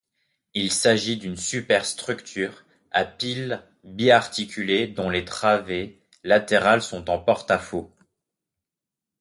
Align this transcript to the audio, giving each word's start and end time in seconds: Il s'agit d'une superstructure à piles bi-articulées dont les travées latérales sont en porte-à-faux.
Il 0.55 0.71
s'agit 0.71 1.15
d'une 1.17 1.37
superstructure 1.37 2.65
à 2.89 3.05
piles 3.05 3.61
bi-articulées 3.83 4.87
dont 4.87 5.11
les 5.11 5.25
travées 5.25 6.01
latérales 6.23 6.81
sont 6.81 7.07
en 7.11 7.19
porte-à-faux. 7.19 7.93